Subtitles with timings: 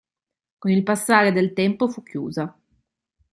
[0.57, 2.57] Con il passare del tempo fu chiusa.